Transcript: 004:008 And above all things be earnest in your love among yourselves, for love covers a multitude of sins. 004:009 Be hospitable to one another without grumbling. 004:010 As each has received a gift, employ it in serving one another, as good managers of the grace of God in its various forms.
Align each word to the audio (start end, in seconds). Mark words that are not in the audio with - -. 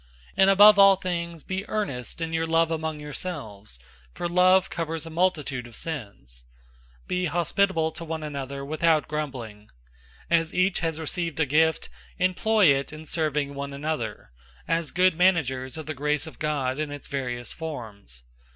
004:008 0.31 0.33
And 0.37 0.49
above 0.49 0.79
all 0.79 0.95
things 0.95 1.43
be 1.43 1.69
earnest 1.69 2.21
in 2.21 2.33
your 2.33 2.47
love 2.47 2.71
among 2.71 2.99
yourselves, 2.99 3.77
for 4.15 4.27
love 4.27 4.71
covers 4.71 5.05
a 5.05 5.11
multitude 5.11 5.67
of 5.67 5.75
sins. 5.75 6.43
004:009 7.03 7.07
Be 7.07 7.25
hospitable 7.25 7.91
to 7.91 8.03
one 8.05 8.23
another 8.23 8.65
without 8.65 9.07
grumbling. 9.07 9.69
004:010 10.31 10.39
As 10.39 10.53
each 10.55 10.79
has 10.79 10.99
received 10.99 11.39
a 11.39 11.45
gift, 11.45 11.89
employ 12.17 12.65
it 12.75 12.91
in 12.91 13.05
serving 13.05 13.53
one 13.53 13.73
another, 13.73 14.31
as 14.67 14.89
good 14.89 15.15
managers 15.15 15.77
of 15.77 15.85
the 15.85 15.93
grace 15.93 16.25
of 16.25 16.39
God 16.39 16.79
in 16.79 16.89
its 16.89 17.05
various 17.05 17.53
forms. 17.53 18.23